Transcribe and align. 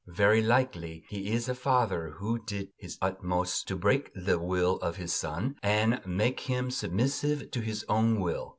Very 0.07 0.41
likely 0.41 1.03
he 1.09 1.31
is 1.31 1.47
a 1.47 1.53
father 1.53 2.15
who 2.17 2.39
did 2.43 2.69
his 2.75 2.97
utmost 3.03 3.67
to 3.67 3.75
break 3.75 4.11
the 4.15 4.39
will 4.39 4.77
of 4.77 4.95
his 4.95 5.13
son 5.13 5.57
and 5.61 6.01
make 6.07 6.39
him 6.39 6.71
submissive 6.71 7.51
to 7.51 7.61
his 7.61 7.85
own 7.87 8.19
will. 8.19 8.49